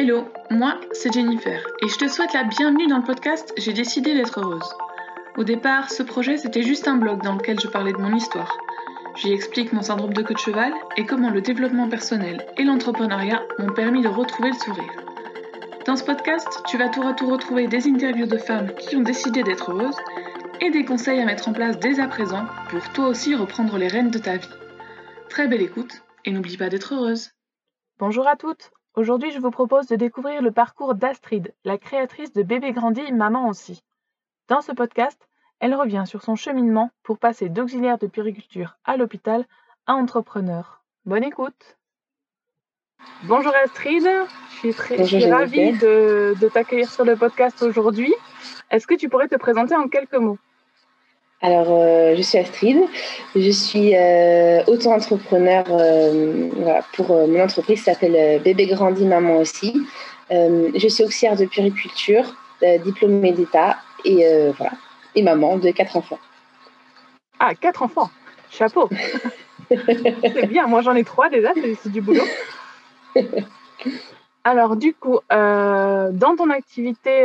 [0.00, 4.14] Hello, moi c'est Jennifer et je te souhaite la bienvenue dans le podcast J'ai décidé
[4.14, 4.70] d'être heureuse.
[5.36, 8.56] Au départ, ce projet c'était juste un blog dans lequel je parlais de mon histoire.
[9.16, 13.42] J'y explique mon syndrome de queue de cheval et comment le développement personnel et l'entrepreneuriat
[13.58, 15.02] m'ont permis de retrouver le sourire.
[15.84, 19.02] Dans ce podcast, tu vas tour à tour retrouver des interviews de femmes qui ont
[19.02, 19.98] décidé d'être heureuses
[20.60, 23.88] et des conseils à mettre en place dès à présent pour toi aussi reprendre les
[23.88, 24.54] rênes de ta vie.
[25.28, 27.32] Très belle écoute et n'oublie pas d'être heureuse.
[27.98, 28.70] Bonjour à toutes.
[28.98, 33.48] Aujourd'hui, je vous propose de découvrir le parcours d'Astrid, la créatrice de Bébé Grandi, Maman
[33.48, 33.84] aussi.
[34.48, 35.28] Dans ce podcast,
[35.60, 39.46] elle revient sur son cheminement pour passer d'auxiliaire de puriculture à l'hôpital
[39.86, 40.82] à entrepreneur.
[41.06, 41.78] Bonne écoute
[43.22, 44.96] Bonjour Astrid, je suis, très,
[45.30, 48.12] ravie de, de t'accueillir sur le podcast aujourd'hui.
[48.72, 50.38] Est-ce que tu pourrais te présenter en quelques mots?
[51.40, 52.78] Alors, euh, je suis Astrid,
[53.36, 56.50] je suis euh, auto-entrepreneur euh,
[56.94, 59.86] pour mon entreprise qui s'appelle Bébé Grandi Maman aussi.
[60.30, 62.34] je suis auxiliaire de puriculture,
[62.84, 64.72] diplômée d'État et, voilà,
[65.14, 66.18] et maman de quatre enfants.
[67.38, 68.10] Ah, quatre enfants
[68.50, 68.88] Chapeau
[69.70, 71.52] C'est bien, moi j'en ai trois déjà,
[71.82, 72.24] c'est du boulot.
[74.42, 77.22] Alors, du coup, dans ton activité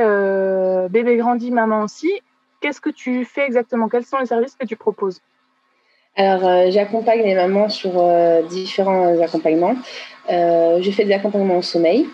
[0.92, 2.22] Bébé Grandi Maman aussi,
[2.64, 3.90] Qu'est-ce que tu fais exactement?
[3.90, 5.20] Quels sont les services que tu proposes?
[6.16, 9.76] Alors, euh, j'accompagne les mamans sur euh, différents accompagnements.
[10.32, 12.08] Euh, je fais des accompagnements au sommeil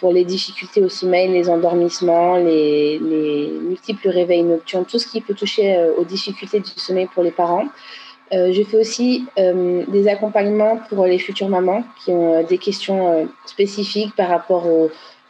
[0.00, 5.34] pour les difficultés au sommeil, les endormissements, les, multiples réveils nocturnes, tout ce qui peut
[5.34, 7.66] toucher aux difficultés du sommeil pour les parents.
[8.32, 14.30] je fais aussi des accompagnements pour les futures mamans qui ont des questions spécifiques par
[14.30, 14.66] rapport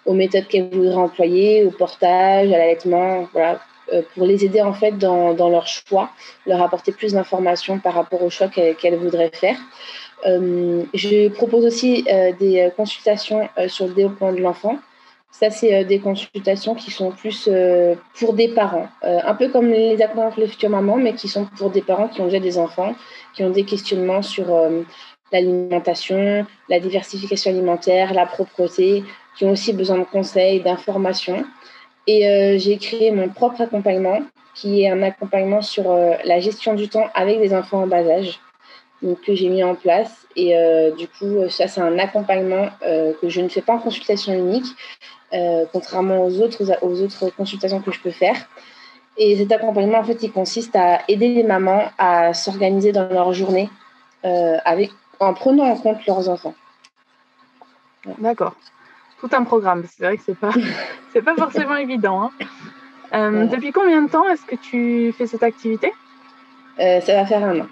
[0.07, 3.61] aux, méthodes qu'elles voudraient employer, au portage, à l'allaitement, voilà,
[4.15, 6.11] pour les aider en fait dans, dans leur choix,
[6.47, 9.57] leur apporter plus d'informations par rapport au choix qu'elles voudraient faire.
[10.27, 14.79] Euh, je propose aussi euh, des consultations sur le développement de l'enfant.
[15.31, 17.49] Ça, c'est des consultations qui sont plus
[18.19, 21.71] pour des parents, un peu comme les accompagnements les futures mamans, mais qui sont pour
[21.71, 22.95] des parents qui ont déjà des enfants,
[23.35, 24.55] qui ont des questionnements sur
[25.33, 29.05] l'alimentation, la diversification alimentaire, la propreté,
[29.37, 31.45] qui ont aussi besoin de conseils, d'informations.
[32.07, 34.21] Et euh, j'ai créé mon propre accompagnement,
[34.55, 38.05] qui est un accompagnement sur euh, la gestion du temps avec des enfants en bas
[38.07, 38.41] âge,
[39.03, 40.27] donc, que j'ai mis en place.
[40.37, 44.33] Et euh, du coup, ça, c'est un accompagnement que je ne fais pas en consultation
[44.33, 44.67] unique,
[45.73, 48.37] contrairement aux autres, aux autres consultations que je peux faire.
[49.19, 53.33] Et cet accompagnement, en fait, il consiste à aider les mamans à s'organiser dans leur
[53.33, 53.69] journée
[54.25, 56.55] en prenant en compte leurs enfants.
[58.19, 58.55] D'accord
[59.23, 59.85] tout un programme.
[59.87, 60.51] C'est vrai que c'est pas,
[61.13, 62.23] c'est pas forcément évident.
[62.23, 62.31] Hein.
[63.15, 65.93] Euh, depuis combien de temps est-ce que tu fais cette activité?
[66.81, 67.67] Euh, Ça va faire un an.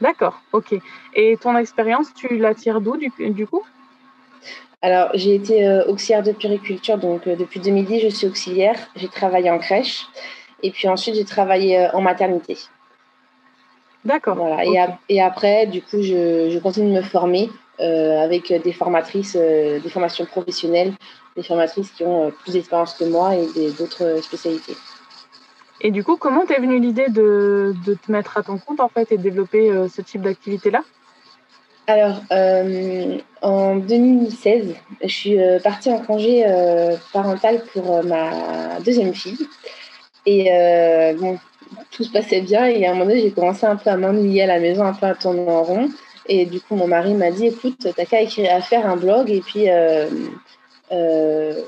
[0.00, 0.74] D'accord, ok.
[1.14, 3.62] Et ton expérience, tu la tires d'où du, du, coup?
[4.82, 8.76] Alors, j'ai été euh, auxiliaire de puriculture, donc depuis 2010, je suis auxiliaire.
[8.96, 10.06] J'ai travaillé en crèche
[10.62, 12.58] et puis ensuite, j'ai travaillé en maternité.
[14.04, 14.34] D'accord.
[14.34, 14.64] Voilà.
[14.64, 19.80] Et, et, après, du coup, je, je continue de me former avec des formatrices, euh,
[19.80, 20.92] des formations professionnelles,
[21.36, 24.76] des formatrices qui ont euh, plus d'expérience que moi et d'autres spécialités.
[25.80, 28.88] Et du coup, comment t'es venue l'idée de, de, te mettre à ton compte en
[28.88, 30.82] fait et de développer ce type d'activité-là?
[31.86, 32.22] Alors,
[33.42, 36.46] en 2016, je suis partie en congé
[37.12, 39.46] parental pour ma deuxième fille.
[40.24, 40.48] Et
[41.18, 41.38] bon,
[41.90, 42.64] tout se passait bien.
[42.66, 44.94] Et à un moment donné, j'ai commencé un peu à m'ennuyer à la maison, un
[44.94, 45.90] peu à tourner en rond.
[46.26, 49.30] Et du coup, mon mari m'a dit, écoute, t'as qu'à écrire, à faire un blog
[49.30, 50.08] et puis euh,
[50.90, 51.60] euh,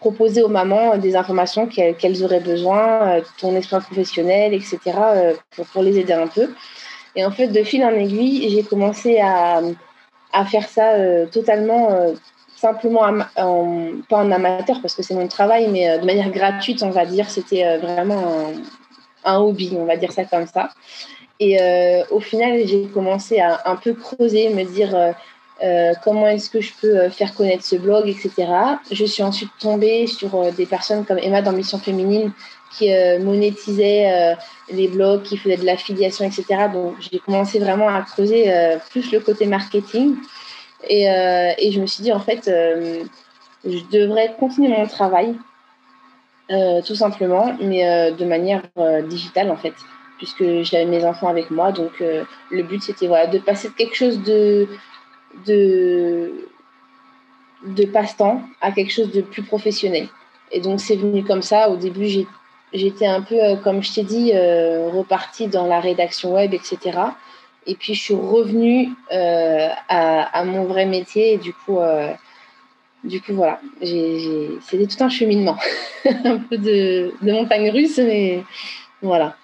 [0.00, 4.78] proposer aux mamans des informations qu'elles auraient besoin, euh, ton expérience professionnelle, etc.,
[5.72, 6.52] pour, les aider un peu.
[7.14, 9.62] Et en fait, de fil en aiguille, j'ai commencé à,
[10.32, 10.92] à, faire ça
[11.32, 12.14] totalement,
[12.54, 13.04] simplement,
[13.36, 17.06] en, pas en amateur, parce que c'est mon travail, mais de manière gratuite, on va
[17.06, 17.30] dire.
[17.30, 18.52] C'était vraiment
[19.24, 20.68] un, hobby, on va dire ça comme ça.
[21.38, 25.12] Et euh, au final, j'ai commencé à un peu creuser, me dire euh,
[25.62, 28.30] euh, comment est-ce que je peux faire connaître ce blog, etc.
[28.90, 32.32] Je suis ensuite tombée sur des personnes comme Emma d'Ambition Féminine
[32.76, 32.90] qui
[33.20, 34.36] monétisaient
[34.70, 36.66] les blogs, qui faisaient de l'affiliation, etc.
[36.70, 38.52] Donc, j'ai commencé vraiment à creuser
[38.90, 40.16] plus le côté marketing.
[40.86, 42.42] Et, et, je me suis dit, en fait,
[43.64, 45.36] je devrais continuer mon travail,
[46.50, 48.60] tout simplement, mais de manière
[49.08, 49.72] digitale, en fait
[50.18, 51.72] puisque j'avais mes enfants avec moi.
[51.72, 54.68] Donc, euh, le but, c'était voilà, de passer de quelque chose de,
[55.46, 56.48] de,
[57.66, 60.08] de passe-temps à quelque chose de plus professionnel.
[60.52, 61.70] Et donc, c'est venu comme ça.
[61.70, 62.08] Au début,
[62.72, 66.98] j'étais un peu, euh, comme je t'ai dit, euh, repartie dans la rédaction web, etc.
[67.66, 71.34] Et puis, je suis revenue à, à, mon vrai métier.
[71.34, 71.78] Et du coup,
[73.02, 75.56] du coup, voilà, c'était tout un cheminement,
[76.04, 78.44] un peu de, de montagne russe, mais
[79.02, 79.36] voilà.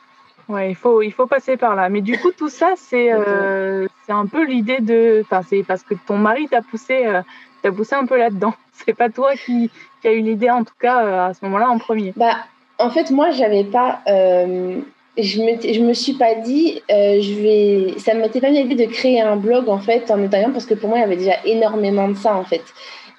[0.48, 1.88] Ouais, il faut, il faut passer par là.
[1.88, 5.22] Mais du coup, tout ça, c'est euh, un peu l'idée de.
[5.24, 7.22] Enfin, c'est parce que ton mari t'a poussé, euh,
[7.62, 8.54] t'a poussé un peu là-dedans.
[8.72, 11.68] C'est pas toi qui, qui a eu l'idée, en tout cas, euh, à ce moment-là,
[11.70, 12.12] en premier.
[12.16, 12.36] Bah,
[12.78, 14.00] en fait, moi, j'avais pas.
[14.08, 14.80] Euh,
[15.16, 17.98] je me, je me suis pas dit, je vais.
[17.98, 20.88] Ça m'était pas l'idée de créer un blog, en fait, en italien, parce que pour
[20.88, 22.64] moi, il y avait déjà énormément de ça, en fait.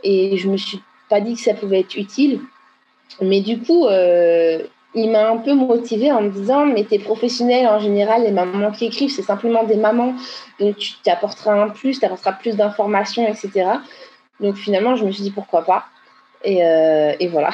[0.03, 2.41] Et je me suis pas dit que ça pouvait être utile.
[3.21, 3.85] Mais du coup,
[4.95, 8.71] il m'a un peu motivée en me disant mais t'es professionnelle en général les mamans
[8.71, 10.13] qui écrivent c'est simplement des mamans.
[10.59, 13.79] Donc tu t'apporteras un plus tu apporteras plus d'informations etc
[14.39, 15.85] donc finalement je me suis dit pourquoi pas.
[16.43, 17.51] Et, euh, et voilà.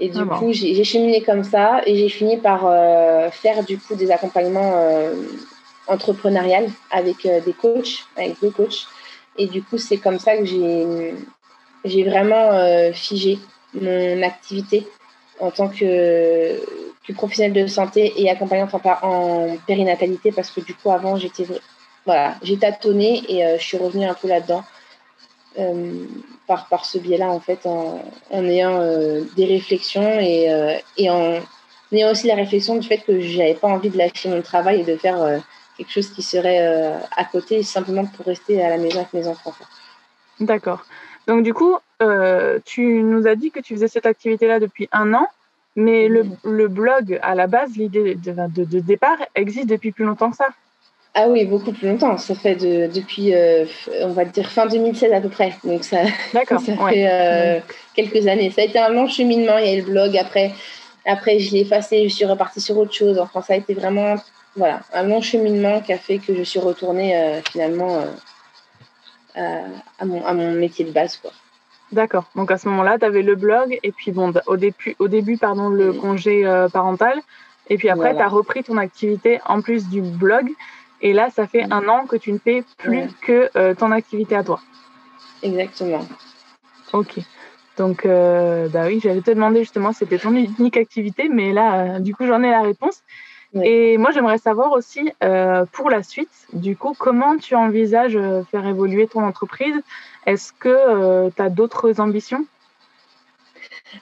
[0.00, 3.78] Et du ah coup j'ai cheminé comme ça et j'ai fini par euh, faire du
[3.78, 5.14] coup des accompagnements euh,
[5.86, 8.86] entrepreneuriales avec des coachs avec des coachs.
[9.36, 11.14] Et du coup c'est comme ça que j'ai
[11.84, 12.50] j'ai vraiment
[12.92, 13.38] figé
[13.74, 14.88] mon activité
[15.42, 16.56] en tant que,
[17.06, 18.72] que professionnelle de santé et accompagnante
[19.02, 21.44] en, périnatalité parce que du coup avant j'étais
[22.06, 24.62] voilà j'ai tâtonné et euh, je suis revenue un peu là-dedans
[25.58, 26.04] euh,
[26.46, 28.00] par, par ce biais-là en fait en,
[28.30, 30.46] ayant euh, des réflexions et,
[30.96, 31.40] et en
[31.90, 34.84] ayant aussi la réflexion du fait que j'avais pas envie de lâcher mon travail et
[34.84, 35.42] de faire
[35.76, 36.64] quelque chose qui serait
[37.16, 39.52] à côté simplement pour rester à la maison avec mes enfants.
[40.40, 40.84] D'accord.
[41.26, 45.14] Donc du coup, euh, tu nous as dit que tu faisais cette activité-là depuis un
[45.14, 45.26] an,
[45.76, 50.30] mais le, le, blog, à la base, l'idée de, de, départ, existe depuis plus longtemps
[50.30, 50.48] que ça.
[51.14, 52.16] Ah oui, beaucoup plus longtemps.
[52.18, 53.66] Ça fait de, depuis, euh,
[54.00, 55.52] on va dire, fin 2016 à peu près.
[55.64, 57.60] Donc ça, ça fait euh,
[57.94, 58.50] quelques années.
[58.50, 59.58] Ça a été un long cheminement.
[59.58, 60.16] Il y a eu le blog.
[60.16, 60.52] Après,
[61.04, 62.08] après je l'ai effacé.
[62.08, 63.18] Je suis repartie sur autre chose.
[63.18, 64.16] Enfin, ça a été vraiment
[64.56, 68.04] voilà, un long cheminement qui a fait que je suis retournée finalement
[69.34, 71.16] à, mon, à mon métier de base.
[71.16, 71.32] Quoi.
[71.92, 72.24] D'accord.
[72.34, 75.36] Donc à ce moment-là, tu avais le blog et puis bon, au début, au début
[75.36, 77.20] pardon, le congé euh, parental.
[77.68, 80.50] Et puis après, tu as repris ton activité en plus du blog.
[81.00, 84.36] Et là, ça fait un an que tu ne fais plus que euh, ton activité
[84.36, 84.60] à toi.
[85.42, 86.06] Exactement.
[86.92, 87.18] Ok.
[87.76, 92.14] Donc, euh, bah oui, j'allais te demander justement, c'était ton unique activité, mais là, du
[92.14, 93.02] coup, j'en ai la réponse.
[93.60, 95.12] Et moi, j'aimerais savoir aussi,
[95.72, 98.18] pour la suite, du coup, comment tu envisages
[98.50, 99.74] faire évoluer ton entreprise?
[100.26, 102.44] Est-ce que euh, tu as d'autres ambitions?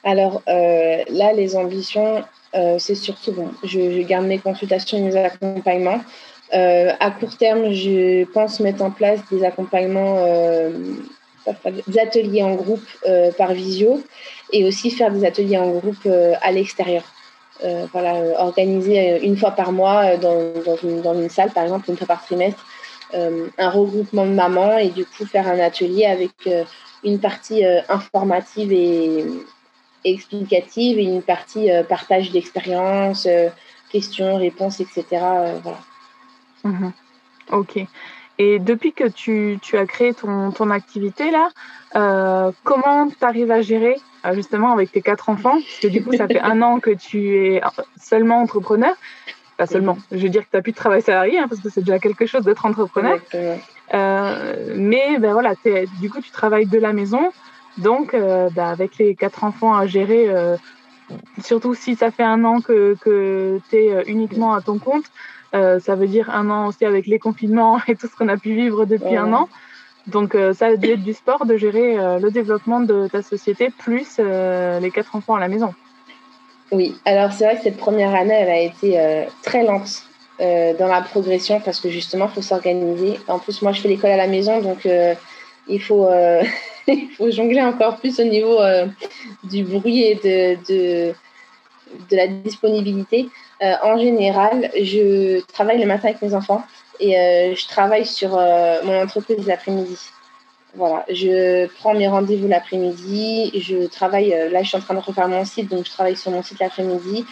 [0.04, 2.22] Alors euh, là, les ambitions,
[2.54, 6.00] euh, c'est surtout, bon, je, garde mes consultations et mes accompagnements.
[6.52, 10.22] à court terme, je pense mettre en place des accompagnements,
[11.86, 12.86] des ateliers en groupe
[13.38, 14.02] par visio
[14.52, 16.06] et aussi faire des ateliers en groupe
[16.42, 17.04] à l'extérieur.
[17.92, 22.06] Voilà, organiser une fois par mois dans, une, dans, une, salle, par exemple, une fois
[22.06, 22.64] par trimestre,
[23.12, 26.64] euh, un regroupement de mamans et du coup faire un atelier avec euh,
[27.02, 29.24] une partie euh, informative et,
[30.04, 33.28] explicative et une partie partage d'expériences,
[33.92, 35.04] questions, réponses, etc.
[35.62, 35.78] voilà.
[36.64, 36.92] Mhm.
[37.52, 37.84] Ok.
[38.42, 41.50] Et depuis que tu, tu as créé ton, ton activité là,
[42.64, 43.96] comment tu arrives à gérer
[44.32, 45.58] justement avec tes quatre enfants?
[45.60, 47.60] Parce que du coup, ça fait un an que tu es
[48.00, 48.94] seulement entrepreneur.
[49.58, 49.98] Pas seulement.
[50.10, 51.98] Je veux dire que tu n'as plus de travail salarié, hein, parce que c'est déjà
[51.98, 53.18] quelque chose d'être entrepreneur.
[53.92, 55.52] Euh, mais ben voilà,
[56.00, 57.32] du coup, tu travailles de la maison.
[57.76, 60.56] Donc, euh, ben, avec les quatre enfants à gérer, euh,
[61.42, 65.04] surtout si ça fait un an que, que tu es uniquement à ton compte,
[65.52, 68.54] ça veut dire un an aussi avec les confinements et tout ce qu'on a pu
[68.54, 69.48] vivre depuis un an.
[70.06, 74.18] Donc, ça a dû être du sport de gérer le développement de ta société plus
[74.18, 75.74] les quatre enfants à la maison.
[76.72, 80.04] Oui, alors c'est vrai que cette première année, elle a été euh, très lente
[80.40, 83.18] euh, dans la progression parce que justement, il faut s'organiser.
[83.26, 85.14] En plus, moi, je fais l'école à la maison, donc euh,
[85.66, 86.08] il, faut,
[86.86, 88.58] il faut jongler encore plus au niveau
[89.44, 91.14] du bruit et de, de,
[92.10, 93.28] de la disponibilité.
[93.60, 96.62] En général, je travaille le matin avec mes enfants
[96.98, 97.12] et
[97.54, 99.98] je travaille sur mon entreprise l'après-midi.
[100.74, 103.50] Voilà, je prends mes rendez-vous l'après-midi.
[103.60, 106.16] Je travaille, euh, là, je suis en train de refaire mon site, donc je travaille
[106.16, 107.24] sur mon site l'après-midi.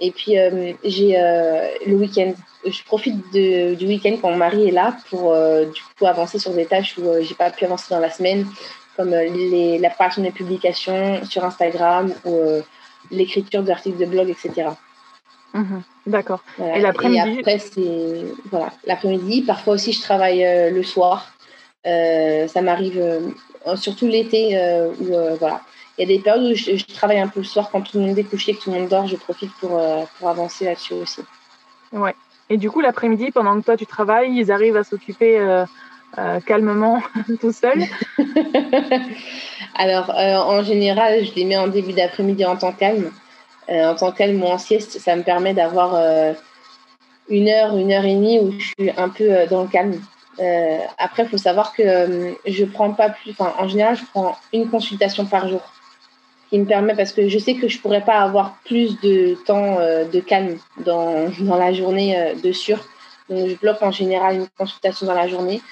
[0.00, 2.32] Et puis, euh, j'ai euh, le week-end.
[2.66, 6.66] Je profite du week-end quand mon mari est là pour du coup avancer sur des
[6.66, 8.46] tâches où j'ai pas pu avancer dans la semaine,
[8.98, 12.38] comme les, la préparation des publications sur Instagram ou
[13.10, 14.68] l'écriture d'articles de blog, etc.
[15.52, 16.42] Mhm, d'accord.
[16.58, 19.42] Et l'après-midi après, c'est voilà, l'après-midi.
[19.42, 21.32] Parfois aussi, je travaille le soir.
[21.86, 25.60] Euh, ça m'arrive euh, surtout l'été euh, où voilà.
[25.98, 28.06] Il y a des périodes où je, travaille un peu le soir quand tout le
[28.06, 29.78] monde est couché, que tout le monde dort, je profite pour,
[30.18, 31.20] pour avancer là-dessus aussi.
[31.92, 32.14] Ouais.
[32.48, 35.64] Et du coup, l'après-midi, pendant que toi tu travailles, ils arrivent à s'occuper
[36.46, 37.02] calmement
[37.40, 37.84] tout seuls
[39.74, 43.10] Alors, en général, je les mets en début d'après-midi en temps calme.
[43.70, 45.94] En temps calme ou en sieste, ça me permet d'avoir
[47.28, 50.00] une heure, une heure et demie où je suis un peu dans le calme.
[50.98, 53.32] après, il faut savoir que je prends pas plus.
[53.38, 55.62] En général, je prends une consultation par jour
[56.50, 59.78] qui me permet, parce que je sais que je pourrais pas avoir plus de temps
[59.78, 62.78] euh, de calme dans, dans la journée euh, de sûr.
[63.28, 65.62] Donc, je bloque en général une consultation dans la journée.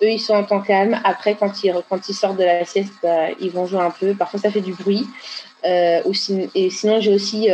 [0.00, 1.00] Eux, ils sont en temps calme.
[1.02, 4.14] Après, quand ils, quand ils sortent de la sieste, bah, ils vont jouer un peu.
[4.14, 5.04] Parfois, ça fait du bruit.
[5.64, 6.00] Euh,
[6.54, 7.48] et sinon, j'ai aussi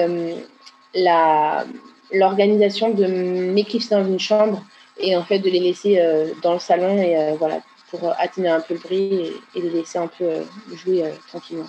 [0.94, 1.64] la
[2.12, 4.62] l'organisation de m'éclipser dans une chambre
[5.00, 6.00] et en fait de les laisser
[6.42, 9.98] dans le salon et voilà pour atténuer un peu le bruit et, et les laisser
[9.98, 10.30] un peu
[10.76, 11.66] jouer tranquillement.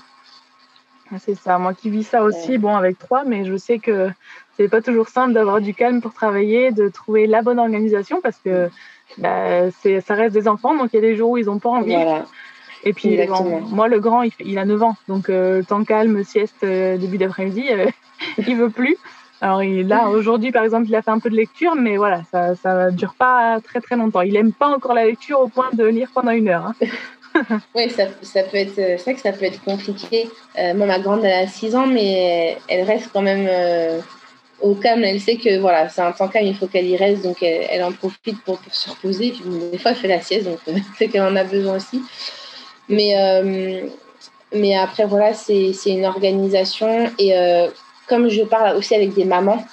[1.11, 4.09] Ah, c'est ça, moi qui vis ça aussi, bon, avec trois, mais je sais que
[4.57, 8.37] c'est pas toujours simple d'avoir du calme pour travailler, de trouver la bonne organisation parce
[8.37, 8.69] que
[9.19, 11.69] bah, ça reste des enfants, donc il y a des jours où ils n'ont pas
[11.69, 11.95] envie.
[12.85, 13.19] Et puis,
[13.71, 17.65] moi, le grand, il, a 9 ans, donc euh, temps calme, sieste, euh, début d'après-midi,
[17.71, 17.87] euh,
[18.47, 18.95] il veut plus.
[19.41, 22.21] Alors il, là, aujourd'hui, par exemple, il a fait un peu de lecture, mais voilà,
[22.31, 24.21] ça ne dure pas très très longtemps.
[24.21, 26.67] Il aime pas encore la lecture au point de lire pendant une heure.
[26.67, 27.59] Hein.
[27.75, 30.29] oui, ça, ça, peut être, c'est vrai que ça peut être compliqué.
[30.59, 33.49] Euh, moi, ma grande, elle a 6 ans, mais elle reste quand même
[34.61, 35.03] au calme.
[35.03, 37.83] Elle sait que voilà, c'est un temps calme, il faut qu'elle y reste, donc elle,
[37.83, 39.31] en profite pour, se reposer.
[39.31, 40.59] Puis, des fois, elle fait la sieste, donc
[40.99, 42.03] c'est qu'elle en a besoin aussi.
[42.89, 43.87] Mais, euh,
[44.53, 47.09] mais après, voilà, c'est, une organisation.
[47.19, 47.33] Et
[48.07, 49.63] comme je parle aussi avec des mamans,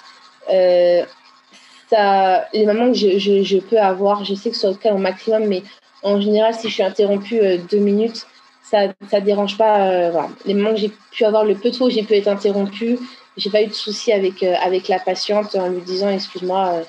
[1.92, 4.98] ça, les mamans que je, je, peux avoir, je sais que c'est au cas au
[4.98, 5.62] maximum, mais
[6.02, 8.26] en général, si je suis interrompue euh, deux minutes,
[8.62, 9.88] ça ne dérange pas.
[9.88, 10.12] Euh.
[10.46, 12.98] Les moments que j'ai pu avoir le peu de fois où j'ai pu être interrompue,
[13.36, 16.82] j'ai pas eu de souci avec, euh, avec la patiente en lui disant excuse-moi,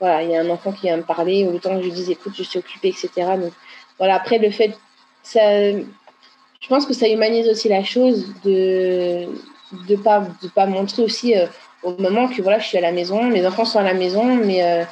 [0.00, 1.92] voilà, il y a un enfant qui vient me parler, le temps que je lui
[1.92, 3.10] dise écoute, je suis occupée, etc.
[3.40, 3.52] Donc
[3.98, 4.76] voilà, après le fait,
[5.34, 9.26] je pense que ça humanise aussi la chose de
[9.86, 11.34] de pas de pas montrer aussi
[11.82, 14.24] au moment que voilà, je suis à la maison, mes enfants sont à la maison,
[14.24, 14.86] mais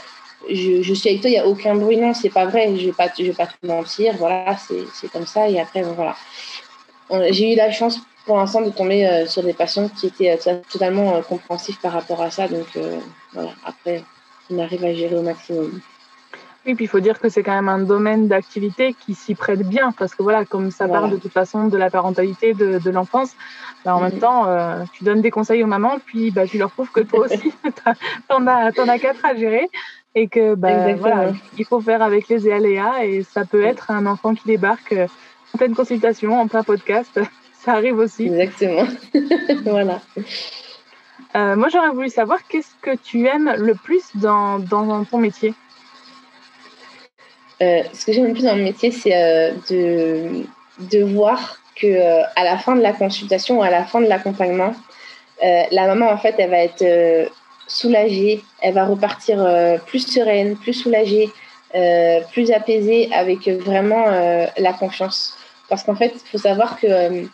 [0.49, 1.97] je, suis avec toi, il n'y a aucun bruit.
[1.97, 2.76] Non, c'est pas vrai.
[2.76, 4.14] Je vais, pas, je vais pas te mentir.
[4.19, 5.49] Voilà, c'est comme ça.
[5.49, 6.16] Et après, voilà.
[7.31, 10.61] J'ai eu la chance pour l'instant de tomber euh, sur des patients qui étaient euh,
[10.69, 12.49] totalement euh, compréhensifs par rapport à ça.
[12.49, 12.66] Donc,
[13.33, 14.02] voilà, après,
[14.50, 15.81] on arrive à gérer au maximum.
[16.66, 19.62] Oui, puis il faut dire que c'est quand même un domaine d'activité qui s'y prête
[19.62, 22.90] bien, parce que voilà, comme ça parle de toute façon de la parentalité, de, de
[22.90, 23.37] l'enfance,
[23.85, 24.18] bah, en même mm-hmm.
[24.18, 27.52] temps, tu donnes des conseils aux mamans, puis bah, tu leur prouves que toi aussi,
[28.28, 29.68] t'en as, en as quatre à gérer
[30.16, 34.06] et que bah, voilà, il faut faire avec les aléas et ça peut être un
[34.06, 35.06] enfant qui débarque euh,
[35.54, 37.20] en pleine consultation, en plein podcast,
[37.52, 38.26] ça arrive aussi.
[38.26, 38.88] Exactement,
[39.64, 40.00] voilà.
[41.37, 45.52] Euh, moi, j'aurais voulu savoir qu'est-ce que tu aimes le plus dans, dans ton métier?
[47.62, 49.10] Euh, Ce que j'aime le plus dans mon métier, c'est
[49.70, 50.44] de,
[50.78, 54.75] de voir que à la fin de la consultation ou à la fin de l'accompagnement,
[55.42, 56.82] la maman, en fait, elle va être
[57.66, 61.30] soulagée, elle va repartir euh, plus sereine, plus soulagée,
[61.75, 65.36] euh, plus apaisée avec vraiment euh, la confiance.
[65.68, 67.26] Parce qu'en fait, il faut savoir que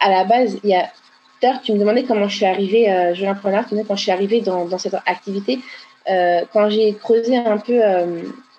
[0.00, 0.90] à la base, il y a.
[1.62, 4.78] Tu me demandais comment je suis arrivée, euh, Julien Prenard, quand je suis arrivée dans
[4.78, 5.58] cette activité.
[6.06, 7.80] quand j'ai creusé un peu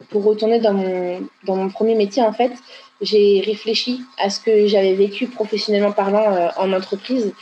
[0.10, 2.52] pour retourner dans mon, premier métier, en fait,
[3.02, 7.34] j'ai réfléchi à ce que j'avais vécu professionnellement parlant en entreprise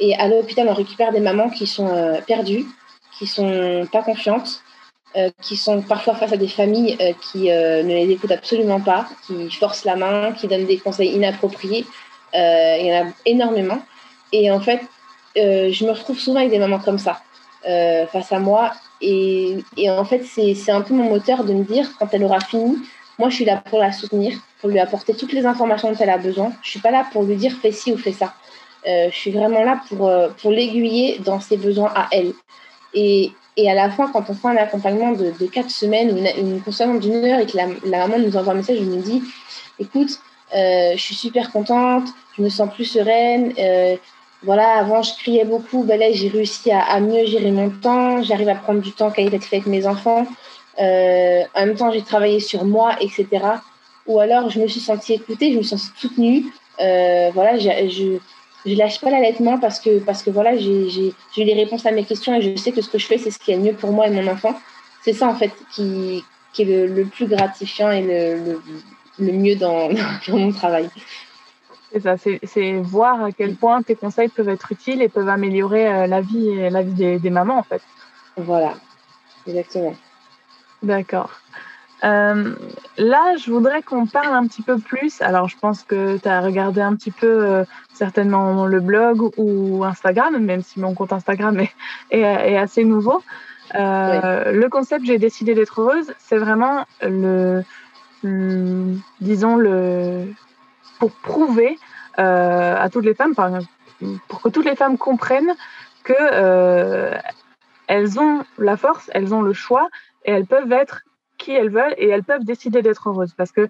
[0.00, 2.64] et à l'hôpital, on récupère des mamans qui sont euh, perdues,
[3.18, 4.62] qui sont pas confiantes,
[5.16, 9.06] euh, qui sont parfois face à des familles euh, qui ne les écoutent absolument pas,
[9.26, 11.84] qui forcent la main, qui donnent des conseils inappropriés.
[12.32, 13.82] il y en a énormément.
[14.32, 14.80] Et en fait,
[15.36, 17.20] je me retrouve souvent avec des mamans comme ça
[17.62, 18.72] face à moi.
[19.00, 22.76] Et, en fait, c'est un peu mon moteur de me dire, quand elle aura fini,
[23.18, 26.10] moi, je suis là pour la soutenir, pour lui apporter toutes les informations dont elle
[26.10, 26.52] a besoin.
[26.62, 28.34] Je suis pas là pour lui dire fais ci ou fais ça.
[28.86, 32.32] Euh, je suis vraiment là pour, euh, pour l'aiguiller dans ses besoins à elle.
[32.94, 33.32] Et,
[33.68, 36.62] à la fin, quand on fait un accompagnement de, de quatre semaines ou une, une
[36.62, 39.22] consultation d'une heure et que la, la, maman nous envoie un message, je me dis
[39.78, 40.18] écoute,
[40.54, 43.52] euh, je suis super contente, je me sens plus sereine.
[44.42, 48.48] Voilà, avant je criais beaucoup, ben là j'ai réussi à, mieux gérer mon temps, j'arrive
[48.48, 50.26] à prendre du temps qualitatif avec mes enfants.
[50.78, 53.26] Euh, en même temps, j'ai travaillé sur moi, etc.
[54.06, 56.44] Ou alors je me suis sentie écoutée, je me suis sentie soutenue.
[56.80, 58.18] Euh, voilà, je,
[58.66, 62.34] je lâche pas l'allaitement parce que, parce que voilà, j'ai les réponses à mes questions
[62.34, 64.06] et je sais que ce que je fais, c'est ce qui est mieux pour moi
[64.06, 64.54] et mon enfant.
[65.02, 68.60] C'est ça, en fait, qui, qui est le, plus gratifiant et le,
[69.18, 69.88] le, mieux dans,
[70.28, 70.88] dans, mon travail.
[71.92, 75.88] C'est ça, c'est voir à quel point tes conseils peuvent être utiles et peuvent améliorer
[75.88, 77.82] euh, la vie, la vie des, des mamans, en fait.
[78.36, 78.74] Voilà,
[79.46, 79.94] exactement.
[80.82, 81.30] D'accord.
[82.02, 82.54] Euh,
[82.96, 85.20] là, je voudrais qu'on parle un petit peu plus.
[85.20, 89.84] Alors, je pense que tu as regardé un petit peu euh, certainement le blog ou
[89.84, 91.72] Instagram, même si mon compte Instagram est,
[92.10, 93.22] est, assez nouveau.
[93.74, 97.62] Euh, Le concept J'ai décidé d'être heureuse, c'est vraiment le,
[99.20, 100.26] disons, le,
[101.00, 101.78] pour prouver
[102.18, 103.34] euh, à toutes les femmes,
[104.28, 105.54] pour que toutes les femmes comprennent
[106.04, 107.16] que euh,
[107.88, 109.88] elles ont la force, elles ont le choix
[110.24, 111.02] et elles peuvent être
[111.38, 113.32] qui elles veulent et elles peuvent décider d'être heureuses.
[113.34, 113.62] Parce que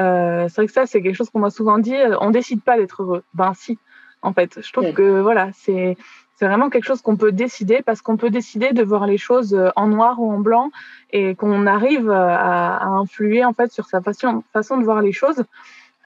[0.00, 2.78] euh, c'est vrai que ça, c'est quelque chose qu'on m'a souvent dit, on décide pas
[2.78, 3.24] d'être heureux.
[3.34, 3.78] Ben si,
[4.22, 4.60] en fait.
[4.62, 5.96] Je trouve que voilà, c'est
[6.38, 9.58] c'est vraiment quelque chose qu'on peut décider parce qu'on peut décider de voir les choses
[9.74, 10.70] en noir ou en blanc
[11.10, 15.12] et qu'on arrive à, à, influer en fait sur sa façon, façon de voir les
[15.12, 15.42] choses.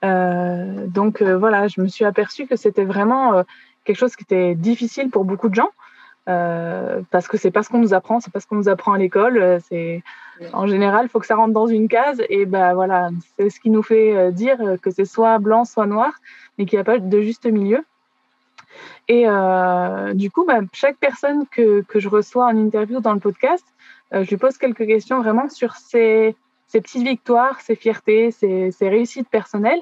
[0.04, 3.44] Euh, donc euh, voilà, je me suis aperçue que c'était vraiment
[3.84, 5.70] quelque chose qui était difficile pour beaucoup de gens.
[6.28, 8.92] Euh, parce que c'est pas ce qu'on nous apprend, c'est pas ce qu'on nous apprend
[8.92, 9.38] à l'école.
[9.38, 10.02] Euh, c'est
[10.52, 13.70] en général, faut que ça rentre dans une case et ben voilà, c'est ce qui
[13.70, 16.12] nous fait euh, dire que c'est soit blanc, soit noir,
[16.56, 17.84] mais qu'il n'y a pas de juste milieu.
[19.08, 23.18] Et euh, du coup, bah, chaque personne que, que, je reçois en interview dans le
[23.18, 23.64] podcast,
[24.14, 26.36] euh, je lui pose quelques questions vraiment sur ses,
[26.70, 29.80] ses petites victoires, ses fiertés, ses réussites personnelles.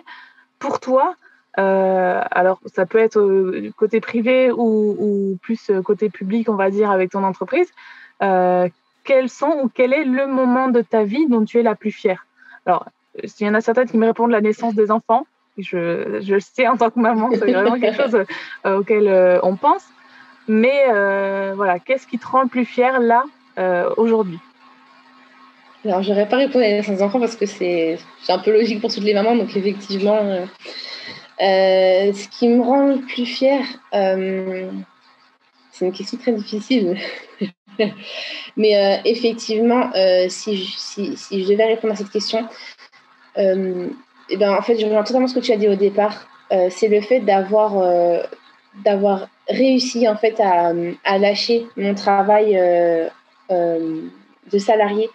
[0.59, 1.14] Pour toi,
[1.59, 6.54] euh, alors, ça peut être euh, côté privé ou, ou, plus euh, côté public, on
[6.54, 7.68] va dire, avec ton entreprise.
[8.23, 8.68] Euh,
[9.04, 11.90] quels sont ou quel est le moment de ta vie dont tu es la plus
[11.90, 12.26] fière?
[12.64, 12.87] Alors,
[13.23, 15.26] il y en a certaines qui me répondent la naissance des enfants.
[15.57, 18.25] Je, je le sais en tant que maman, c'est vraiment quelque chose
[18.66, 19.85] euh, auquel on pense.
[20.47, 20.87] Mais
[21.54, 23.25] voilà, qu'est-ce qui te rend le plus fier là,
[23.97, 24.38] aujourd'hui?
[25.88, 28.52] Alors, je n'aurais pas répondu à la naissance des enfants parce que c'est un peu
[28.52, 29.35] logique pour toutes les mamans.
[29.35, 30.18] Donc, effectivement,
[31.40, 33.64] euh, ce qui me rend le plus fière,
[33.95, 34.71] euh,
[35.73, 36.99] c'est une question très difficile.
[38.57, 42.47] Mais euh, effectivement, euh, si, je, si, si, je devais répondre à cette question,
[43.38, 43.88] euh,
[44.28, 46.28] eh ben, en fait, je rejoins totalement ce que tu as dit au départ.
[46.52, 48.23] Euh, c'est le fait d'avoir
[48.85, 50.72] d'avoir réussi en fait à,
[51.05, 52.55] à, lâcher mon travail
[53.51, 55.09] de salarié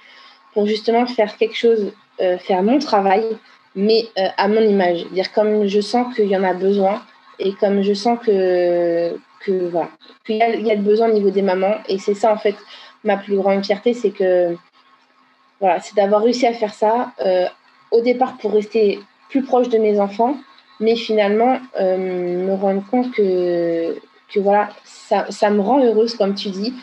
[0.54, 1.92] pour justement faire quelque chose,
[2.40, 3.38] faire mon travail
[3.76, 5.06] mais euh, à mon image.
[5.12, 7.02] Dire comme je sens qu'il y en a besoin
[7.40, 9.90] et comme je sens que, que voilà,
[10.26, 11.76] qu'il y, a, il y a le besoin au niveau des mamans.
[11.88, 12.56] Et c'est ça, en fait,
[13.04, 14.56] ma plus grande fierté, c'est que
[15.60, 17.48] voilà, c'est d'avoir réussi à faire ça euh,
[17.92, 20.38] au départ pour rester plus proche de mes enfants,
[20.80, 23.96] mais finalement euh, me rendre compte que,
[24.32, 26.74] que voilà, ça me rend heureuse, comme tu dis,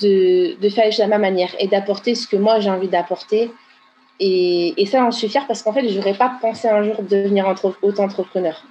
[0.00, 3.50] de, faire de la même manière et d'apporter ce que moi j'ai envie d'apporter
[4.24, 7.02] et, et, ça, j'en suis fière parce qu'en fait, je n'aurais pas pensé un jour
[7.02, 8.62] devenir entre, auto-entrepreneur.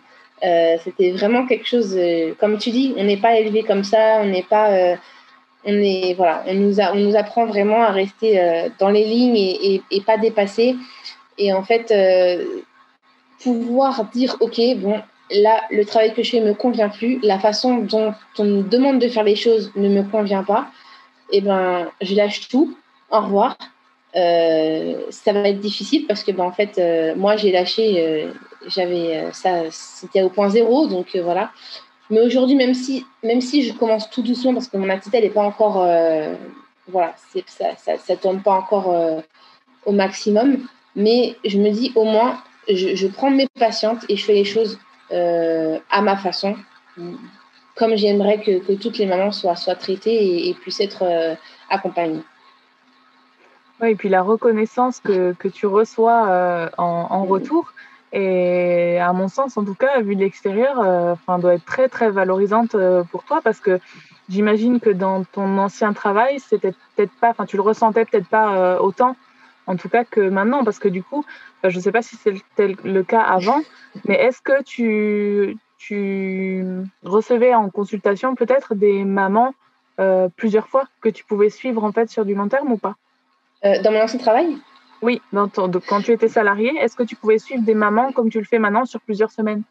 [0.43, 4.19] Euh, C'était vraiment quelque chose, euh, comme tu dis, on n'est pas élevé comme ça,
[4.21, 4.71] on n'est pas.
[4.71, 4.95] Euh,
[5.65, 8.41] on, est, voilà, on, nous a, on nous apprend vraiment à rester
[8.80, 10.76] dans les lignes et, et, pas dépasser.
[11.38, 11.93] Et en fait,
[13.43, 17.38] pouvoir dire OK, bon, là, le travail que je fais ne me convient plus, la
[17.38, 20.67] façon dont on me demande de faire les choses ne me convient pas,
[21.32, 22.76] eh ben, je lâche tout,
[23.10, 23.58] au revoir,
[24.15, 28.34] euh, ça va être difficile parce que ben, en fait euh, moi j'ai lâché euh,
[28.67, 31.52] j'avais ça c'était au point zéro donc voilà.
[32.10, 35.44] Mais aujourd'hui même si je commence tout doucement parce que mon activité elle est pas
[35.44, 35.88] encore
[36.88, 37.15] voilà
[37.48, 39.24] ça, ça, pas encore
[39.86, 40.67] au maximum.
[40.94, 44.44] Mais je me dis au moins je, je prends mes patientes et je fais les
[44.44, 44.78] choses
[45.10, 46.58] à ma façon
[47.76, 51.38] comme j'aimerais que, que, toutes les mamans soient, soient traitées et, puissent être
[51.70, 52.24] accompagnées.
[53.82, 57.74] Oui, et puis la reconnaissance que, que tu reçois euh, en, retour,
[58.14, 61.90] et à mon sens, en tout cas, vu de l'extérieur, euh, enfin, doit être très,
[61.90, 63.80] très valorisante euh, pour toi parce que
[64.30, 68.56] j'imagine que dans ton ancien travail, c'était peut-être pas, enfin, tu le ressentais peut-être pas
[68.56, 69.16] euh, autant,
[69.66, 71.26] en tout cas, que maintenant, parce que du coup,
[71.64, 73.62] je ne sais pas si c'était le cas avant,
[74.06, 76.63] mais est-ce que tu, tu
[77.04, 79.54] recevais en consultation peut-être des mamans
[80.00, 82.96] euh, plusieurs fois que tu pouvais suivre en fait sur du long terme ou pas?
[83.65, 84.58] Euh, dans mon ancien travail?
[85.02, 88.12] Oui, dans ton, de, quand tu étais salarié, est-ce que tu pouvais suivre des mamans
[88.12, 89.63] comme tu le fais maintenant sur plusieurs semaines?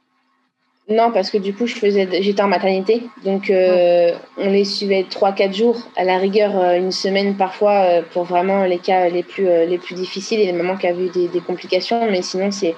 [0.89, 5.07] Non, parce que du coup, je faisais, j'étais en maternité, donc euh, on les suivait
[5.09, 9.79] 3-4 jours, à la rigueur une semaine parfois pour vraiment les cas les plus, les
[9.79, 12.75] plus difficiles et les mamans qui avaient eu des, des complications, mais sinon c'est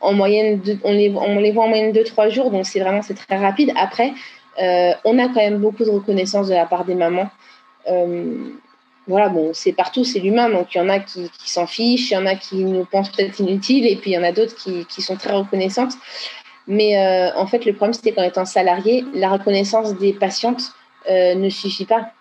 [0.00, 3.72] en moyenne, on, les, voit en moyenne 2-3 jours, donc c'est vraiment très rapide.
[3.76, 4.12] Après,
[4.58, 7.30] on a quand même beaucoup de reconnaissance de la part des mamans
[9.08, 10.50] voilà, bon, c'est partout, c'est l'humain.
[10.50, 13.10] Donc, il y en a qui, s'en fichent, il y en a qui nous pensent
[13.10, 15.94] peut-être inutiles, et puis il y en a d'autres qui, sont très reconnaissantes.
[16.66, 20.62] Mais euh, en fait, le problème, c'était qu'en étant salarié, la reconnaissance des patientes
[21.08, 22.12] euh, ne suffit pas.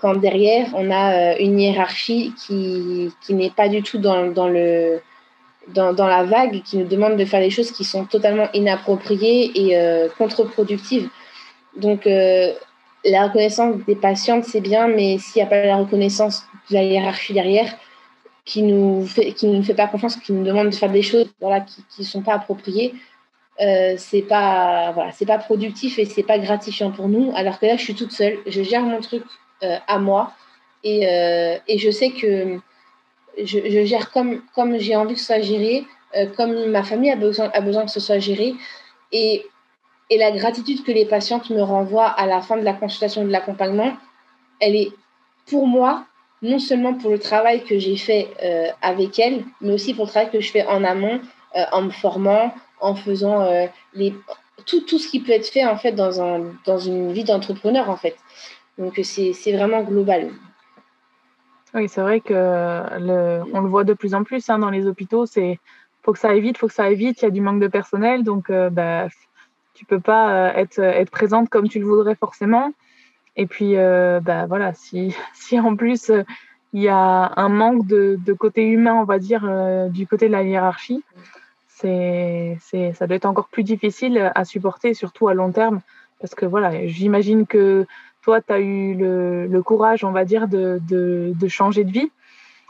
[0.00, 5.00] quand derrière, on a une hiérarchie qui, n'est pas du tout dans le,
[5.68, 10.08] dans, la vague, qui nous demande de faire des choses qui sont totalement inappropriées et
[10.18, 11.08] contre-productives.
[11.76, 16.74] Donc, la reconnaissance des patientes, c'est bien, mais s'il n'y a pas la reconnaissance de
[16.74, 17.76] la hiérarchie derrière,
[18.44, 21.30] qui nous fait, qui ne fait pas confiance, qui nous demande de faire des choses
[21.88, 22.94] qui ne sont pas appropriées,
[23.60, 27.32] euh, c'est pas voilà, pas productif et c'est pas gratifiant pour nous.
[27.36, 29.22] Alors que là, je suis toute seule, je gère mon truc
[29.62, 30.32] euh, à moi
[30.82, 32.58] et, euh, et, je sais que
[33.44, 37.16] je, gère comme comme j'ai envie que ce soit géré, euh, comme ma famille a
[37.16, 38.54] besoin a besoin que ce soit géré
[39.12, 39.46] et
[40.12, 43.30] et la gratitude que les patientes me renvoient à la fin de la consultation de
[43.30, 43.92] l'accompagnement,
[44.58, 44.90] elle est
[45.46, 46.04] pour moi
[46.42, 50.10] non seulement pour le travail que j'ai fait euh, avec elles, mais aussi pour le
[50.10, 51.20] travail que je fais en amont,
[51.54, 53.46] euh, en me formant, en faisant
[53.92, 54.14] les,
[54.66, 57.90] tout, tout ce qui peut être fait en fait dans, un, dans une vie d'entrepreneur
[57.90, 58.16] en fait.
[58.78, 60.30] Donc c'est vraiment global.
[61.74, 64.86] Oui, c'est vrai que le, on le voit de plus en plus hein, dans les
[64.86, 65.26] hôpitaux.
[65.26, 65.58] C'est
[66.02, 67.22] faut que ça aille vite, faut que ça aille vite.
[67.22, 69.08] Il y a du manque de personnel, donc bah,
[69.74, 72.72] tu peux pas être, être présente comme tu le voudrais forcément.
[73.36, 75.14] Et puis, euh, bah, voilà, si,
[75.58, 76.24] en plus euh,
[76.72, 80.32] il y a un manque de, côté humain, on va dire, euh, du côté de
[80.32, 81.02] la hiérarchie,
[81.68, 85.80] c'est, ça doit être encore plus difficile à supporter, surtout à long terme.
[86.20, 87.86] Parce que voilà, j'imagine que
[88.22, 91.90] toi, tu as eu le, le, courage, on va dire, de, de, de changer de
[91.90, 92.10] vie.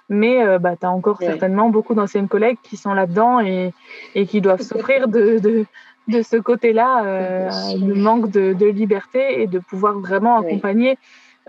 [0.08, 3.72] Mais bah, tu as encore certainement beaucoup d'anciennes collègues qui sont là-dedans et,
[4.16, 5.66] et qui doivent souffrir de, de,
[6.10, 10.98] de ce côté-là, euh, le manque de, liberté et de pouvoir vraiment accompagner,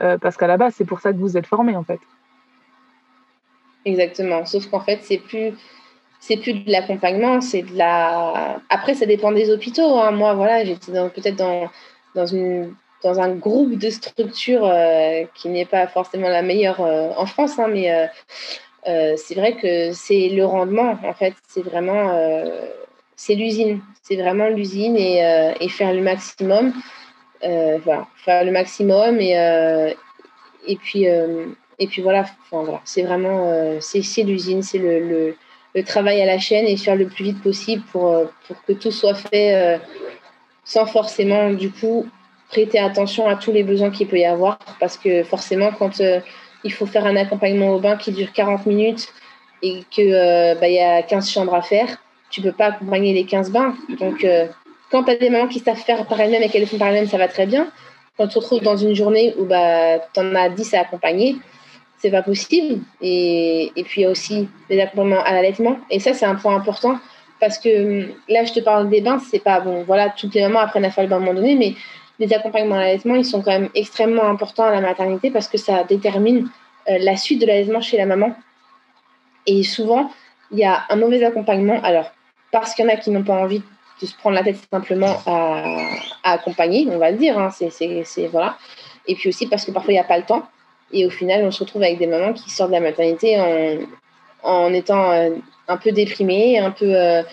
[0.02, 2.00] euh, parce qu'à la base, c'est pour ça que vous êtes formé en fait.
[3.84, 4.46] Exactement.
[4.46, 5.54] Sauf qu'en fait, c'est plus
[6.20, 8.62] c'est plus de l'accompagnement, c'est de la.
[8.70, 9.98] Après, ça dépend des hôpitaux.
[10.00, 10.12] Hein.
[10.12, 11.68] Moi, voilà, j'étais peut-être dans,
[12.14, 17.26] dans, une, dans un groupe de structures euh, qui n'est pas forcément la meilleure en
[17.26, 18.10] France, hein, mais
[18.86, 21.34] c'est vrai que c'est le rendement, en fait.
[21.48, 22.12] C'est vraiment
[23.36, 23.82] l'usine.
[24.04, 26.74] C'est vraiment l'usine et, euh, faire le maximum.
[27.44, 29.92] Euh, voilà, faire le maximum et, euh,
[30.68, 32.82] et, puis, et puis voilà, voilà.
[32.86, 35.36] c'est vraiment c'est l'usine, c'est le, le,
[35.74, 38.16] le, travail à la chaîne et faire le plus vite possible pour,
[38.48, 39.80] pour que tout soit fait
[40.64, 42.06] sans forcément du coup
[42.52, 46.02] prêter attention à tous les besoins qu'il peut y avoir parce que forcément quand
[46.64, 49.08] il faut faire un accompagnement au bain qui dure 40 minutes
[49.64, 50.12] et qu'il
[50.60, 51.98] bah, y a 15 chambres à faire,
[52.32, 53.76] tu peux pas accompagner les 15 bains.
[54.00, 54.48] Donc, euh,
[54.90, 57.08] quand tu as des mamans qui savent faire par elles-mêmes et qu'elles font par elles-mêmes,
[57.08, 57.68] ça va très bien.
[58.18, 61.36] Quand tu te retrouves dans une journée où bah, tu en as 10 à accompagner,
[61.98, 62.82] c'est pas possible.
[63.02, 65.78] Et, et, puis, il y a aussi les accompagnements à l'allaitement.
[65.90, 66.98] Et ça, c'est un point important
[67.40, 69.84] parce que là, je te parle des bains, c'est pas bon.
[69.84, 71.74] Voilà, toutes les mamans apprennent à faire le bain à un moment donné, mais
[72.22, 75.58] les accompagnements à l'allaitement, ils sont quand même extrêmement importants à la maternité parce que
[75.58, 76.48] ça détermine
[76.88, 78.36] euh, la suite de l'allaitement chez la maman.
[79.48, 80.12] Et souvent,
[80.52, 81.82] il y a un mauvais accompagnement.
[81.82, 82.12] Alors,
[82.52, 83.64] parce qu'il y en a qui n'ont pas envie
[84.02, 85.78] de se prendre la tête simplement à,
[86.24, 87.40] accompagner, on va le dire.
[87.40, 88.56] Hein, c'est, voilà.
[89.08, 90.48] Et puis aussi parce que parfois, il n'y a pas le temps.
[90.94, 93.78] Et au final, on se retrouve avec des mamans qui sortent de la maternité en,
[94.44, 95.32] en étant euh,
[95.68, 97.24] un peu déprimées, un peu euh,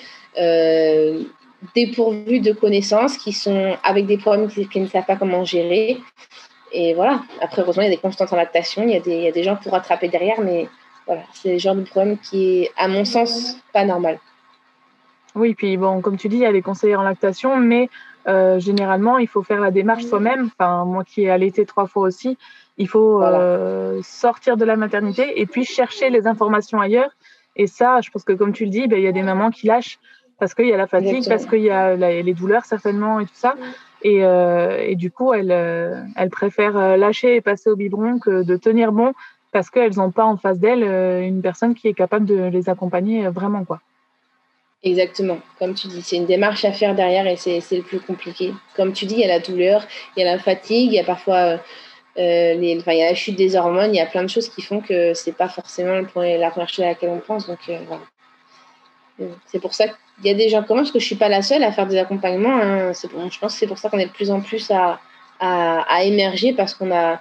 [1.74, 5.98] dépourvues de connaissances, qui sont avec des problèmes qui, ne savent pas comment gérer.
[6.72, 7.22] Et voilà.
[7.40, 9.28] Après, heureusement, il y a des constantes en lactation, il y, a des, il y
[9.28, 10.68] a des gens pour rattraper derrière, mais
[11.06, 14.18] voilà, c'est le genre de problème qui est, à mon sens, pas normal.
[15.34, 17.88] Oui, puis bon, comme tu dis, il y a les conseillers en lactation, mais
[18.28, 20.50] euh, généralement, il faut faire la démarche soi-même.
[20.58, 22.36] Enfin, moi qui ai allaité trois fois aussi,
[22.76, 27.10] il faut euh, sortir de la maternité et puis chercher les informations ailleurs.
[27.56, 29.50] Et ça, je pense que comme tu le dis, ben, il y a des mamans
[29.50, 29.98] qui lâchent
[30.38, 33.34] parce qu'il y a la fatigue, parce qu'il y a les douleurs certainement et tout
[33.34, 33.54] ça.
[34.02, 35.50] Et, euh, et du coup, elles,
[36.16, 39.12] elles préfèrent lâcher et passer au biberon que de tenir bon
[39.50, 40.84] parce qu'elles n'ont pas en face d'elles
[41.24, 43.64] une personne qui est capable de les accompagner vraiment.
[43.64, 43.80] quoi.
[44.84, 48.52] Exactement, comme tu dis, c'est une démarche à faire derrière et c'est le plus compliqué.
[48.76, 49.84] Comme tu dis, il y a la douleur,
[50.16, 51.58] il y a la fatigue, il y a parfois
[52.16, 54.28] euh, les, enfin, il y a la chute des hormones, il y a plein de
[54.28, 56.04] choses qui font que c'est pas forcément la
[56.50, 57.48] première chose à laquelle on pense.
[57.48, 58.02] Donc euh, voilà.
[59.46, 61.28] C'est pour ça qu'il y a des gens comme moi, parce que je suis pas
[61.28, 62.56] la seule à faire des accompagnements.
[62.56, 62.92] Hein.
[63.12, 65.00] Bon, je pense que c'est pour ça qu'on est de plus en plus à,
[65.40, 67.20] à, à émerger parce qu'on a,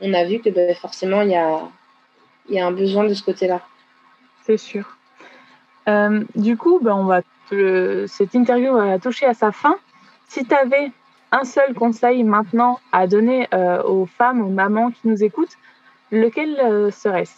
[0.00, 1.60] on a vu que ben, forcément il y a,
[2.50, 3.60] y a un besoin de ce côté-là.
[4.44, 4.96] C'est sûr.
[5.88, 9.76] Euh, du coup, ben, on va cette interview va toucher à sa fin.
[10.28, 10.92] Si tu avais
[11.32, 15.56] un seul conseil maintenant à donner euh, aux femmes, aux mamans qui nous écoutent,
[16.10, 17.32] lequel euh, serait-ce?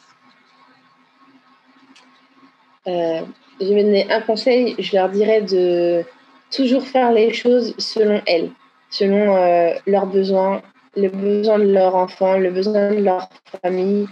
[3.60, 4.74] Je vais donner un conseil.
[4.78, 6.02] Je leur dirais de
[6.54, 8.50] toujours faire les choses selon elles,
[8.90, 9.36] selon
[9.86, 10.62] leurs besoins,
[10.96, 13.28] le besoin de leur enfant, le besoin de leur
[13.62, 14.08] famille,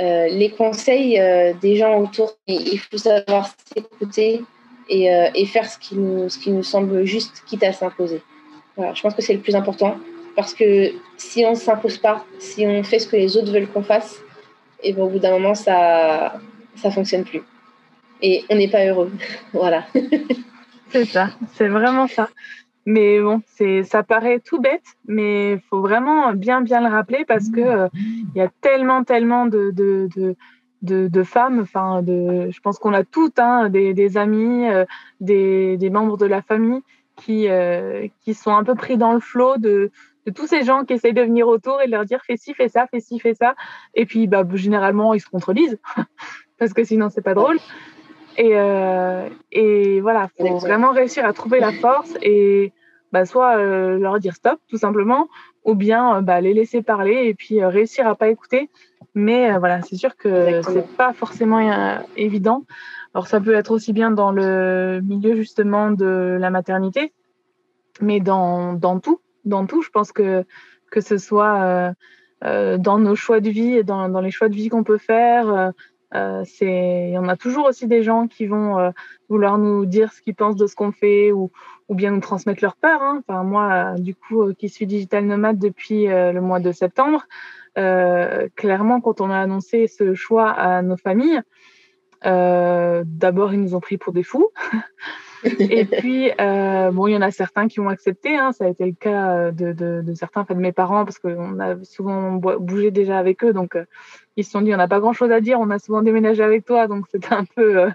[0.00, 2.32] euh, les conseils euh, des gens autour.
[2.46, 4.42] Il faut savoir s'écouter
[4.88, 8.22] et, euh, faire ce qui, nous, semble juste, quitte à s'imposer.
[8.78, 9.98] Je pense que c'est le plus important
[10.36, 13.68] parce que si on ne s'impose pas, si on fait ce que les autres veulent
[13.68, 14.16] qu'on fasse,
[14.82, 16.40] et ben, au bout d'un moment, ça
[16.82, 17.42] ne fonctionne plus.
[18.22, 19.10] Et on n'est pas heureux.
[19.52, 19.84] voilà.
[20.90, 22.28] c'est ça, c'est vraiment ça.
[22.86, 27.24] Mais bon, c'est, ça paraît tout bête, mais il faut vraiment bien, bien le rappeler
[27.26, 31.64] parce que euh, il y a tellement, tellement de, de, de, de, femmes.
[32.02, 34.86] De, je pense qu'on a toutes hein, des, des, amis, euh,
[35.20, 36.80] des, des, membres de la famille
[37.16, 39.90] qui, euh, qui sont un peu pris dans le flot de,
[40.26, 42.54] de tous ces gens qui essayent de venir autour et de leur dire fais ci,
[42.54, 43.54] fais ça, fais ci, fais ça.
[43.94, 45.78] Et puis, bah, généralement, ils se contredisent
[46.58, 47.58] parce que sinon, c'est pas drôle.
[48.36, 52.72] Et, euh, et voilà, faut vraiment réussir à trouver la force et
[53.12, 55.28] bah, soit euh, leur dire stop, tout simplement,
[55.64, 58.70] ou bien euh, bah, les laisser parler et puis euh, réussir à pas écouter.
[59.14, 61.58] Mais voilà, c'est sûr que c'est pas forcément
[62.16, 62.64] évident.
[63.12, 67.12] Alors ça peut être aussi bien dans le milieu justement de la maternité,
[68.00, 70.44] mais dans, dans tout, dans tout, je pense que
[70.92, 71.92] que ce soit
[72.42, 74.98] euh, dans nos choix de vie et dans, dans les choix de vie qu'on peut
[74.98, 75.70] faire, euh,
[76.44, 78.90] c'est, on a toujours aussi des gens qui vont euh,
[79.28, 81.50] vouloir nous dire ce qu'ils pensent de ce qu'on fait ou,
[81.88, 83.02] ou bien nous transmettre leur peur.
[83.02, 83.22] Hein.
[83.26, 87.26] Enfin, moi, du coup, euh, qui suis digital nomade depuis le mois de septembre,
[87.74, 91.40] clairement, quand on a annoncé ce choix à nos familles,
[92.22, 94.50] d'abord, ils nous ont pris pour des fous.
[95.44, 98.36] et puis, euh, bon, il y en a certains qui ont accepté.
[98.36, 101.18] Hein, ça a été le cas de, de, de certains, enfin de mes parents, parce
[101.18, 103.52] qu'on a souvent bougé déjà avec eux.
[103.52, 103.84] Donc, euh,
[104.36, 105.58] ils se sont dit, on n'a pas grand-chose à dire.
[105.60, 107.90] On a souvent déménagé avec toi, donc c'était un peu euh,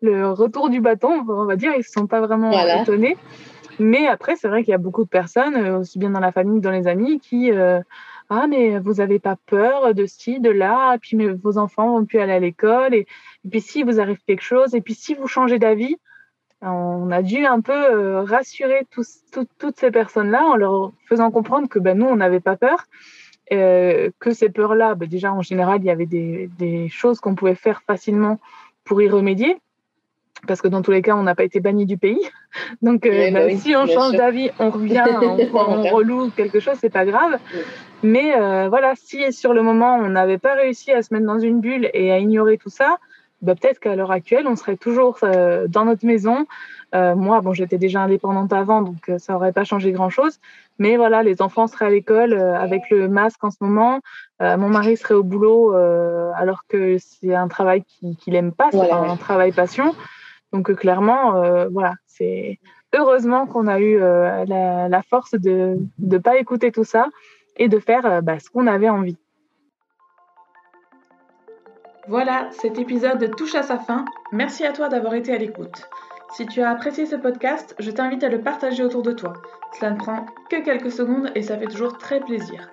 [0.00, 1.72] le retour du bâton, on va dire.
[1.76, 2.82] Ils se sont pas vraiment voilà.
[2.82, 3.16] étonnés.
[3.78, 6.60] Mais après, c'est vrai qu'il y a beaucoup de personnes, aussi bien dans la famille
[6.60, 7.50] que dans les amis, qui
[8.34, 11.98] ah mais vous avez pas peur de ci, de là, et puis mais vos enfants
[11.98, 13.06] vont plus aller à l'école, et,
[13.44, 15.96] et puis si vous arrive quelque chose, et puis si vous changez d'avis,
[16.62, 21.30] on a dû un peu euh, rassurer tous, tout, toutes ces personnes-là en leur faisant
[21.30, 22.86] comprendre que ben, nous, on n'avait pas peur,
[23.52, 27.34] euh, que ces peurs-là, ben, déjà en général, il y avait des, des choses qu'on
[27.34, 28.38] pouvait faire facilement
[28.84, 29.56] pour y remédier,
[30.46, 32.20] parce que dans tous les cas, on n'a pas été banni du pays.
[32.82, 36.60] Donc, euh, ben, bah oui, si on change d'avis, on revient, on, on reloue quelque
[36.60, 37.38] chose, c'est pas grave.
[38.02, 41.38] Mais euh, voilà, si sur le moment, on n'avait pas réussi à se mettre dans
[41.38, 42.98] une bulle et à ignorer tout ça,
[43.42, 46.46] bah, peut-être qu'à l'heure actuelle, on serait toujours euh, dans notre maison.
[46.94, 50.38] Euh, moi, bon, j'étais déjà indépendante avant, donc euh, ça n'aurait pas changé grand-chose.
[50.78, 54.00] Mais voilà, les enfants seraient à l'école avec le masque en ce moment.
[54.40, 58.78] Mon mari serait au boulot alors que c'est un travail qu'il qu n'aime pas, c'est
[58.78, 58.96] voilà.
[58.96, 59.94] un travail passion.
[60.52, 61.34] Donc clairement,
[61.70, 62.58] voilà, c'est
[62.96, 67.06] heureusement qu'on a eu la, la, force de ne pas écouter tout ça
[67.56, 69.18] et de faire bah, ce qu'on avait envie.
[72.08, 74.04] Voilà, cet épisode touche à sa fin.
[74.32, 75.88] Merci à toi d'avoir été à l'écoute.
[76.34, 79.34] Si tu as apprécié ce podcast, je t'invite à le partager autour de toi.
[79.78, 82.70] Cela ne prend que quelques secondes et ça fait toujours très plaisir.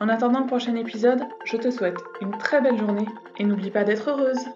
[0.00, 3.84] En attendant le prochain épisode, je te souhaite une très belle journée et n'oublie pas
[3.84, 4.46] d'être heureuse.